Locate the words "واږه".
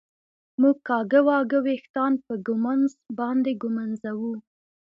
1.27-1.59